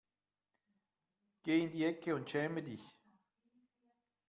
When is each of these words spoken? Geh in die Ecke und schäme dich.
Geh 1.43 1.59
in 1.63 1.69
die 1.69 1.85
Ecke 1.85 2.15
und 2.15 2.27
schäme 2.27 2.63
dich. 2.63 2.81